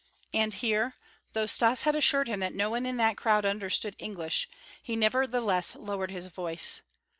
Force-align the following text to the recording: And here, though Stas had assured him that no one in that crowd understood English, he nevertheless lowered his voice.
And 0.33 0.55
here, 0.55 0.95
though 1.33 1.45
Stas 1.45 1.83
had 1.83 1.95
assured 1.95 2.27
him 2.27 2.39
that 2.39 2.55
no 2.55 2.71
one 2.71 2.87
in 2.87 2.97
that 2.97 3.17
crowd 3.17 3.45
understood 3.45 3.95
English, 3.99 4.49
he 4.81 4.95
nevertheless 4.95 5.75
lowered 5.75 6.09
his 6.09 6.25
voice. 6.25 6.81